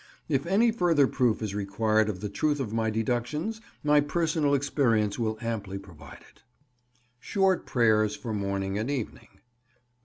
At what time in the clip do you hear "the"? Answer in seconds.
2.21-2.27